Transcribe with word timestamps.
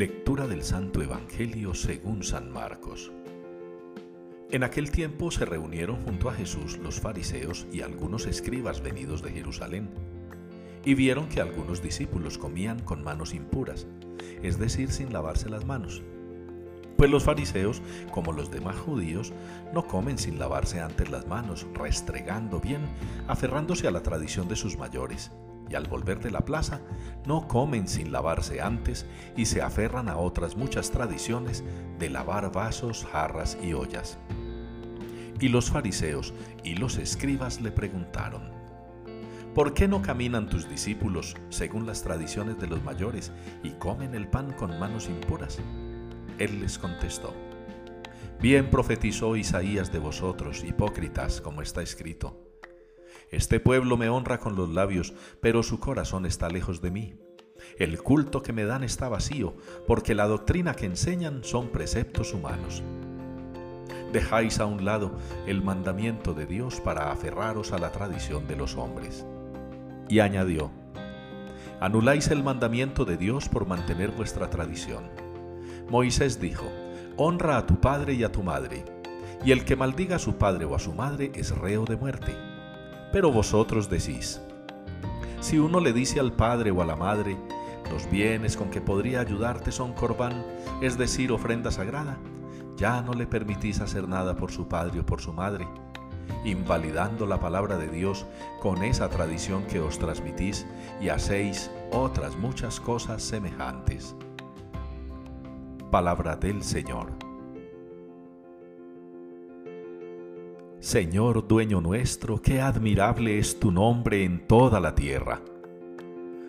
Lectura 0.00 0.46
del 0.46 0.62
Santo 0.62 1.02
Evangelio 1.02 1.74
según 1.74 2.22
San 2.22 2.50
Marcos. 2.50 3.12
En 4.50 4.64
aquel 4.64 4.90
tiempo 4.90 5.30
se 5.30 5.44
reunieron 5.44 6.02
junto 6.06 6.30
a 6.30 6.32
Jesús 6.32 6.78
los 6.78 6.98
fariseos 6.98 7.66
y 7.70 7.82
algunos 7.82 8.24
escribas 8.24 8.80
venidos 8.80 9.20
de 9.20 9.30
Jerusalén, 9.30 9.90
y 10.86 10.94
vieron 10.94 11.28
que 11.28 11.42
algunos 11.42 11.82
discípulos 11.82 12.38
comían 12.38 12.78
con 12.78 13.04
manos 13.04 13.34
impuras, 13.34 13.86
es 14.42 14.58
decir, 14.58 14.90
sin 14.90 15.12
lavarse 15.12 15.50
las 15.50 15.66
manos. 15.66 16.02
Pues 16.96 17.10
los 17.10 17.24
fariseos, 17.24 17.82
como 18.10 18.32
los 18.32 18.50
demás 18.50 18.76
judíos, 18.76 19.34
no 19.74 19.86
comen 19.86 20.16
sin 20.16 20.38
lavarse 20.38 20.80
antes 20.80 21.10
las 21.10 21.26
manos, 21.26 21.66
restregando 21.74 22.58
bien, 22.58 22.80
aferrándose 23.28 23.86
a 23.86 23.90
la 23.90 24.02
tradición 24.02 24.48
de 24.48 24.56
sus 24.56 24.78
mayores 24.78 25.30
y 25.70 25.76
al 25.76 25.86
volver 25.86 26.20
de 26.20 26.30
la 26.30 26.40
plaza 26.40 26.80
no 27.24 27.46
comen 27.46 27.86
sin 27.86 28.12
lavarse 28.12 28.60
antes 28.60 29.06
y 29.36 29.46
se 29.46 29.62
aferran 29.62 30.08
a 30.08 30.16
otras 30.16 30.56
muchas 30.56 30.90
tradiciones 30.90 31.64
de 31.98 32.10
lavar 32.10 32.50
vasos, 32.52 33.06
jarras 33.10 33.56
y 33.62 33.72
ollas. 33.72 34.18
Y 35.40 35.48
los 35.48 35.70
fariseos 35.70 36.34
y 36.64 36.74
los 36.74 36.98
escribas 36.98 37.60
le 37.60 37.70
preguntaron, 37.70 38.50
¿por 39.54 39.72
qué 39.72 39.88
no 39.88 40.02
caminan 40.02 40.48
tus 40.48 40.68
discípulos 40.68 41.36
según 41.48 41.86
las 41.86 42.02
tradiciones 42.02 42.58
de 42.58 42.66
los 42.66 42.82
mayores 42.82 43.32
y 43.62 43.70
comen 43.70 44.14
el 44.14 44.28
pan 44.28 44.52
con 44.52 44.78
manos 44.78 45.08
impuras? 45.08 45.58
Él 46.38 46.60
les 46.60 46.78
contestó, 46.78 47.32
Bien 48.40 48.70
profetizó 48.70 49.36
Isaías 49.36 49.92
de 49.92 49.98
vosotros, 49.98 50.64
hipócritas, 50.64 51.42
como 51.42 51.60
está 51.60 51.82
escrito 51.82 52.49
este 53.30 53.60
pueblo 53.60 53.96
me 53.96 54.08
honra 54.08 54.38
con 54.38 54.56
los 54.56 54.70
labios, 54.70 55.14
pero 55.40 55.62
su 55.62 55.78
corazón 55.80 56.26
está 56.26 56.48
lejos 56.48 56.80
de 56.80 56.90
mí. 56.90 57.14
El 57.78 58.02
culto 58.02 58.42
que 58.42 58.52
me 58.52 58.64
dan 58.64 58.84
está 58.84 59.08
vacío, 59.08 59.54
porque 59.86 60.14
la 60.14 60.26
doctrina 60.26 60.74
que 60.74 60.86
enseñan 60.86 61.44
son 61.44 61.68
preceptos 61.68 62.34
humanos. 62.34 62.82
Dejáis 64.12 64.58
a 64.58 64.66
un 64.66 64.84
lado 64.84 65.12
el 65.46 65.62
mandamiento 65.62 66.34
de 66.34 66.46
Dios 66.46 66.80
para 66.80 67.12
aferraros 67.12 67.72
a 67.72 67.78
la 67.78 67.92
tradición 67.92 68.46
de 68.48 68.56
los 68.56 68.76
hombres. 68.76 69.24
Y 70.08 70.18
añadió, 70.18 70.72
anuláis 71.80 72.28
el 72.28 72.42
mandamiento 72.42 73.04
de 73.04 73.16
Dios 73.16 73.48
por 73.48 73.66
mantener 73.66 74.10
vuestra 74.10 74.50
tradición. 74.50 75.04
Moisés 75.88 76.40
dijo, 76.40 76.66
honra 77.16 77.56
a 77.56 77.66
tu 77.66 77.80
padre 77.80 78.14
y 78.14 78.24
a 78.24 78.32
tu 78.32 78.42
madre, 78.42 78.84
y 79.44 79.52
el 79.52 79.64
que 79.64 79.76
maldiga 79.76 80.16
a 80.16 80.20
su 80.20 80.34
padre 80.34 80.64
o 80.64 80.74
a 80.74 80.80
su 80.80 80.92
madre 80.92 81.30
es 81.34 81.56
reo 81.56 81.84
de 81.84 81.96
muerte. 81.96 82.49
Pero 83.12 83.32
vosotros 83.32 83.90
decís, 83.90 84.40
si 85.40 85.58
uno 85.58 85.80
le 85.80 85.92
dice 85.92 86.20
al 86.20 86.32
padre 86.32 86.70
o 86.70 86.80
a 86.80 86.84
la 86.84 86.96
madre, 86.96 87.36
los 87.90 88.08
bienes 88.08 88.56
con 88.56 88.70
que 88.70 88.80
podría 88.80 89.20
ayudarte 89.20 89.72
son 89.72 89.92
corbán, 89.94 90.44
es 90.80 90.96
decir, 90.96 91.32
ofrenda 91.32 91.72
sagrada, 91.72 92.18
ya 92.76 93.02
no 93.02 93.12
le 93.12 93.26
permitís 93.26 93.80
hacer 93.80 94.06
nada 94.06 94.36
por 94.36 94.52
su 94.52 94.68
padre 94.68 95.00
o 95.00 95.06
por 95.06 95.20
su 95.20 95.32
madre, 95.32 95.66
invalidando 96.44 97.26
la 97.26 97.40
palabra 97.40 97.78
de 97.78 97.88
Dios 97.88 98.26
con 98.60 98.84
esa 98.84 99.08
tradición 99.08 99.64
que 99.64 99.80
os 99.80 99.98
transmitís 99.98 100.66
y 101.00 101.08
hacéis 101.08 101.70
otras 101.90 102.36
muchas 102.36 102.78
cosas 102.78 103.22
semejantes. 103.22 104.14
Palabra 105.90 106.36
del 106.36 106.62
Señor. 106.62 107.19
Señor 110.80 111.46
dueño 111.46 111.82
nuestro, 111.82 112.40
qué 112.40 112.62
admirable 112.62 113.38
es 113.38 113.60
tu 113.60 113.70
nombre 113.70 114.24
en 114.24 114.46
toda 114.46 114.80
la 114.80 114.94
tierra. 114.94 115.42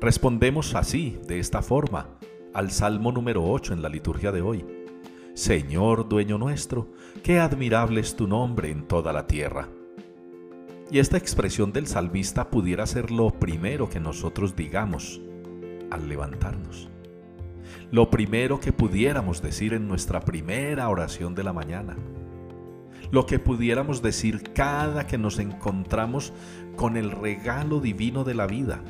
Respondemos 0.00 0.76
así, 0.76 1.18
de 1.26 1.40
esta 1.40 1.60
forma, 1.60 2.20
al 2.54 2.70
Salmo 2.70 3.10
número 3.10 3.44
8 3.44 3.72
en 3.72 3.82
la 3.82 3.88
liturgia 3.88 4.30
de 4.30 4.40
hoy. 4.40 4.64
Señor 5.34 6.08
dueño 6.08 6.38
nuestro, 6.38 6.92
qué 7.24 7.40
admirable 7.40 8.00
es 8.00 8.14
tu 8.14 8.28
nombre 8.28 8.70
en 8.70 8.86
toda 8.86 9.12
la 9.12 9.26
tierra. 9.26 9.68
Y 10.88 11.00
esta 11.00 11.16
expresión 11.16 11.72
del 11.72 11.88
salmista 11.88 12.48
pudiera 12.48 12.86
ser 12.86 13.10
lo 13.10 13.30
primero 13.32 13.90
que 13.90 13.98
nosotros 13.98 14.54
digamos 14.54 15.20
al 15.90 16.08
levantarnos. 16.08 16.88
Lo 17.90 18.08
primero 18.08 18.60
que 18.60 18.72
pudiéramos 18.72 19.42
decir 19.42 19.74
en 19.74 19.88
nuestra 19.88 20.20
primera 20.20 20.88
oración 20.88 21.34
de 21.34 21.42
la 21.42 21.52
mañana 21.52 21.96
lo 23.12 23.26
que 23.26 23.38
pudiéramos 23.38 24.00
decir 24.00 24.54
cada 24.54 25.06
que 25.06 25.18
nos 25.18 25.38
encontramos 25.38 26.32
con 26.76 26.96
el 26.96 27.10
regalo 27.10 27.78
divino 27.78 28.24
de 28.24 28.34
la 28.34 28.46
vida. 28.46 28.80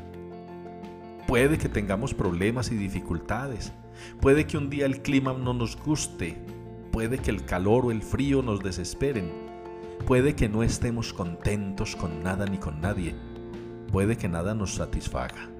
Puede 1.26 1.58
que 1.58 1.68
tengamos 1.68 2.14
problemas 2.14 2.70
y 2.70 2.76
dificultades, 2.76 3.72
puede 4.20 4.46
que 4.46 4.56
un 4.56 4.70
día 4.70 4.86
el 4.86 5.02
clima 5.02 5.32
no 5.32 5.54
nos 5.54 5.76
guste, 5.76 6.38
puede 6.92 7.18
que 7.18 7.30
el 7.30 7.44
calor 7.44 7.86
o 7.86 7.90
el 7.90 8.00
frío 8.00 8.42
nos 8.42 8.60
desesperen, 8.60 9.28
puede 10.06 10.36
que 10.36 10.48
no 10.48 10.62
estemos 10.62 11.12
contentos 11.12 11.96
con 11.96 12.22
nada 12.22 12.46
ni 12.46 12.58
con 12.58 12.80
nadie, 12.80 13.16
puede 13.90 14.16
que 14.16 14.28
nada 14.28 14.54
nos 14.54 14.76
satisfaga. 14.76 15.50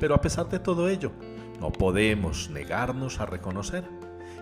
Pero 0.00 0.14
a 0.14 0.22
pesar 0.22 0.48
de 0.48 0.58
todo 0.58 0.88
ello, 0.88 1.12
no 1.60 1.70
podemos 1.70 2.48
negarnos 2.48 3.20
a 3.20 3.26
reconocer 3.26 3.84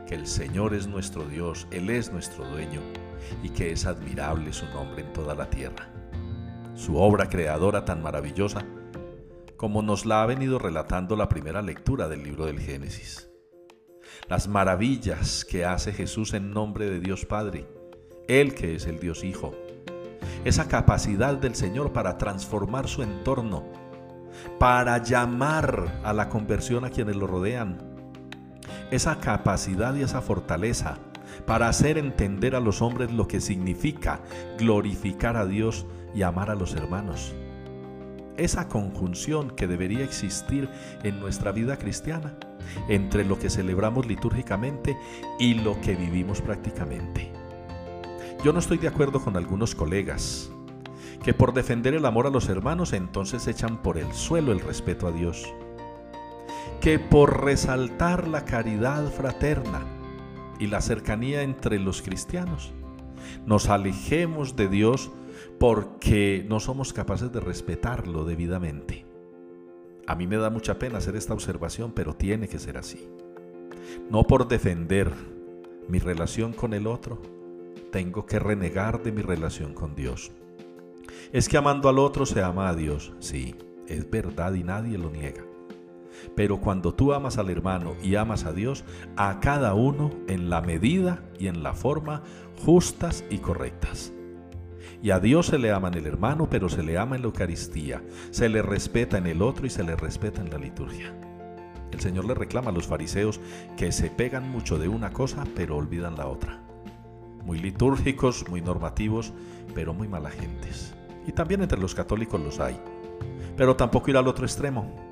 que 0.06 0.14
el 0.14 0.26
Señor 0.26 0.74
es 0.74 0.86
nuestro 0.86 1.24
Dios, 1.24 1.66
Él 1.70 1.90
es 1.90 2.12
nuestro 2.12 2.44
dueño 2.48 2.80
y 3.42 3.50
que 3.50 3.72
es 3.72 3.86
admirable 3.86 4.52
su 4.52 4.66
nombre 4.66 5.02
en 5.02 5.12
toda 5.12 5.34
la 5.34 5.48
tierra. 5.48 5.88
Su 6.74 6.96
obra 6.96 7.28
creadora 7.28 7.84
tan 7.84 8.02
maravillosa 8.02 8.64
como 9.62 9.80
nos 9.80 10.06
la 10.06 10.24
ha 10.24 10.26
venido 10.26 10.58
relatando 10.58 11.14
la 11.14 11.28
primera 11.28 11.62
lectura 11.62 12.08
del 12.08 12.24
libro 12.24 12.46
del 12.46 12.58
Génesis. 12.58 13.30
Las 14.28 14.48
maravillas 14.48 15.44
que 15.44 15.64
hace 15.64 15.92
Jesús 15.92 16.34
en 16.34 16.50
nombre 16.50 16.90
de 16.90 16.98
Dios 16.98 17.26
Padre, 17.26 17.68
Él 18.26 18.54
que 18.54 18.74
es 18.74 18.86
el 18.86 18.98
Dios 18.98 19.22
Hijo. 19.22 19.54
Esa 20.44 20.66
capacidad 20.66 21.36
del 21.36 21.54
Señor 21.54 21.92
para 21.92 22.18
transformar 22.18 22.88
su 22.88 23.04
entorno, 23.04 23.62
para 24.58 24.98
llamar 24.98 26.00
a 26.02 26.12
la 26.12 26.28
conversión 26.28 26.84
a 26.84 26.90
quienes 26.90 27.14
lo 27.14 27.28
rodean. 27.28 27.91
Esa 28.92 29.20
capacidad 29.20 29.94
y 29.94 30.02
esa 30.02 30.20
fortaleza 30.20 30.98
para 31.46 31.66
hacer 31.66 31.96
entender 31.96 32.54
a 32.54 32.60
los 32.60 32.82
hombres 32.82 33.10
lo 33.10 33.26
que 33.26 33.40
significa 33.40 34.20
glorificar 34.58 35.38
a 35.38 35.46
Dios 35.46 35.86
y 36.14 36.20
amar 36.20 36.50
a 36.50 36.54
los 36.54 36.74
hermanos. 36.74 37.32
Esa 38.36 38.68
conjunción 38.68 39.50
que 39.50 39.66
debería 39.66 40.04
existir 40.04 40.68
en 41.04 41.20
nuestra 41.20 41.52
vida 41.52 41.78
cristiana 41.78 42.34
entre 42.86 43.24
lo 43.24 43.38
que 43.38 43.48
celebramos 43.48 44.04
litúrgicamente 44.04 44.94
y 45.38 45.54
lo 45.54 45.80
que 45.80 45.94
vivimos 45.94 46.42
prácticamente. 46.42 47.32
Yo 48.44 48.52
no 48.52 48.58
estoy 48.58 48.76
de 48.76 48.88
acuerdo 48.88 49.24
con 49.24 49.38
algunos 49.38 49.74
colegas 49.74 50.50
que 51.24 51.32
por 51.32 51.54
defender 51.54 51.94
el 51.94 52.04
amor 52.04 52.26
a 52.26 52.30
los 52.30 52.50
hermanos 52.50 52.92
entonces 52.92 53.46
echan 53.46 53.80
por 53.80 53.96
el 53.96 54.12
suelo 54.12 54.52
el 54.52 54.60
respeto 54.60 55.06
a 55.06 55.12
Dios. 55.12 55.50
Que 56.82 56.98
por 56.98 57.44
resaltar 57.44 58.26
la 58.26 58.44
caridad 58.44 59.08
fraterna 59.12 59.86
y 60.58 60.66
la 60.66 60.80
cercanía 60.80 61.42
entre 61.42 61.78
los 61.78 62.02
cristianos. 62.02 62.72
Nos 63.46 63.68
alejemos 63.68 64.56
de 64.56 64.66
Dios 64.66 65.12
porque 65.60 66.44
no 66.48 66.58
somos 66.58 66.92
capaces 66.92 67.30
de 67.30 67.38
respetarlo 67.38 68.24
debidamente. 68.24 69.06
A 70.08 70.16
mí 70.16 70.26
me 70.26 70.38
da 70.38 70.50
mucha 70.50 70.80
pena 70.80 70.98
hacer 70.98 71.14
esta 71.14 71.34
observación, 71.34 71.92
pero 71.92 72.14
tiene 72.14 72.48
que 72.48 72.58
ser 72.58 72.76
así. 72.76 73.08
No 74.10 74.24
por 74.24 74.48
defender 74.48 75.12
mi 75.86 76.00
relación 76.00 76.52
con 76.52 76.74
el 76.74 76.88
otro, 76.88 77.22
tengo 77.92 78.26
que 78.26 78.40
renegar 78.40 79.04
de 79.04 79.12
mi 79.12 79.22
relación 79.22 79.72
con 79.72 79.94
Dios. 79.94 80.32
Es 81.32 81.48
que 81.48 81.58
amando 81.58 81.88
al 81.88 82.00
otro 82.00 82.26
se 82.26 82.42
ama 82.42 82.68
a 82.68 82.74
Dios, 82.74 83.12
sí, 83.20 83.54
es 83.86 84.10
verdad 84.10 84.54
y 84.54 84.64
nadie 84.64 84.98
lo 84.98 85.08
niega. 85.08 85.44
Pero 86.34 86.60
cuando 86.60 86.94
tú 86.94 87.12
amas 87.12 87.38
al 87.38 87.50
hermano 87.50 87.94
y 88.02 88.16
amas 88.16 88.44
a 88.44 88.52
Dios, 88.52 88.84
a 89.16 89.40
cada 89.40 89.74
uno 89.74 90.10
en 90.28 90.50
la 90.50 90.60
medida 90.60 91.22
y 91.38 91.48
en 91.48 91.62
la 91.62 91.74
forma 91.74 92.22
justas 92.64 93.24
y 93.30 93.38
correctas. 93.38 94.12
Y 95.02 95.10
a 95.10 95.18
Dios 95.18 95.46
se 95.46 95.58
le 95.58 95.72
ama 95.72 95.88
en 95.88 95.94
el 95.94 96.06
hermano, 96.06 96.48
pero 96.48 96.68
se 96.68 96.82
le 96.82 96.96
ama 96.96 97.16
en 97.16 97.22
la 97.22 97.26
Eucaristía, 97.26 98.02
se 98.30 98.48
le 98.48 98.62
respeta 98.62 99.18
en 99.18 99.26
el 99.26 99.42
otro 99.42 99.66
y 99.66 99.70
se 99.70 99.82
le 99.82 99.96
respeta 99.96 100.40
en 100.40 100.50
la 100.50 100.58
liturgia. 100.58 101.12
El 101.90 102.00
Señor 102.00 102.24
le 102.24 102.34
reclama 102.34 102.70
a 102.70 102.72
los 102.72 102.86
fariseos 102.86 103.40
que 103.76 103.92
se 103.92 104.10
pegan 104.10 104.48
mucho 104.48 104.78
de 104.78 104.88
una 104.88 105.12
cosa, 105.12 105.44
pero 105.54 105.76
olvidan 105.76 106.16
la 106.16 106.26
otra. 106.26 106.60
Muy 107.44 107.58
litúrgicos, 107.58 108.48
muy 108.48 108.62
normativos, 108.62 109.32
pero 109.74 109.92
muy 109.92 110.08
mala 110.08 110.30
gentes. 110.30 110.94
Y 111.26 111.32
también 111.32 111.62
entre 111.62 111.80
los 111.80 111.94
católicos 111.94 112.40
los 112.40 112.60
hay. 112.60 112.80
Pero 113.56 113.76
tampoco 113.76 114.10
ir 114.10 114.16
al 114.16 114.28
otro 114.28 114.44
extremo, 114.46 115.11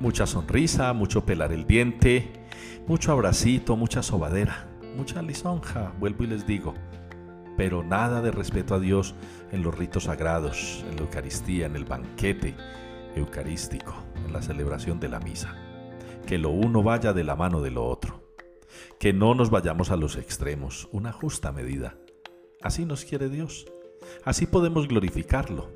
Mucha 0.00 0.26
sonrisa, 0.26 0.92
mucho 0.92 1.24
pelar 1.24 1.52
el 1.52 1.66
diente, 1.66 2.30
mucho 2.86 3.12
abracito, 3.12 3.76
mucha 3.76 4.02
sobadera, 4.02 4.68
mucha 4.96 5.22
lisonja, 5.22 5.92
vuelvo 5.98 6.24
y 6.24 6.26
les 6.28 6.46
digo. 6.46 6.74
Pero 7.56 7.82
nada 7.84 8.20
de 8.20 8.32
respeto 8.32 8.74
a 8.74 8.80
Dios 8.80 9.14
en 9.52 9.62
los 9.62 9.76
ritos 9.76 10.04
sagrados, 10.04 10.84
en 10.90 10.96
la 10.96 11.02
Eucaristía, 11.02 11.66
en 11.66 11.76
el 11.76 11.84
banquete 11.84 12.54
eucarístico, 13.14 13.94
en 14.26 14.32
la 14.32 14.42
celebración 14.42 14.98
de 14.98 15.08
la 15.08 15.20
misa. 15.20 15.54
que 16.26 16.38
lo 16.38 16.50
uno 16.50 16.82
vaya 16.82 17.12
de 17.12 17.24
la 17.24 17.36
mano 17.36 17.60
de 17.60 17.70
lo 17.70 17.86
otro, 17.86 18.34
que 18.98 19.12
no 19.12 19.34
nos 19.34 19.50
vayamos 19.50 19.90
a 19.90 19.96
los 19.96 20.16
extremos, 20.16 20.88
una 20.92 21.12
justa 21.12 21.52
medida. 21.52 21.96
Así 22.62 22.84
nos 22.86 23.04
quiere 23.04 23.28
Dios, 23.28 23.66
así 24.24 24.46
podemos 24.46 24.88
glorificarlo, 24.88 25.70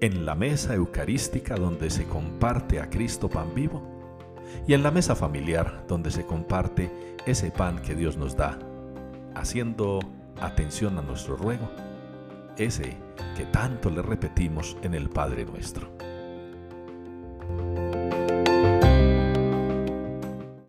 en 0.00 0.24
la 0.24 0.34
mesa 0.34 0.74
eucarística 0.74 1.56
donde 1.56 1.90
se 1.90 2.06
comparte 2.06 2.80
a 2.80 2.88
Cristo 2.88 3.28
pan 3.28 3.54
vivo, 3.54 3.82
y 4.66 4.74
en 4.74 4.82
la 4.82 4.90
mesa 4.90 5.14
familiar 5.14 5.84
donde 5.86 6.10
se 6.10 6.24
comparte 6.24 6.90
ese 7.26 7.50
pan 7.50 7.80
que 7.80 7.94
Dios 7.94 8.16
nos 8.16 8.36
da, 8.36 8.58
haciendo 9.34 10.00
atención 10.40 10.98
a 10.98 11.02
nuestro 11.02 11.36
ruego, 11.36 11.70
ese 12.56 12.96
que 13.36 13.44
tanto 13.46 13.90
le 13.90 14.02
repetimos 14.02 14.76
en 14.82 14.94
el 14.94 15.08
Padre 15.10 15.44
nuestro. 15.44 15.90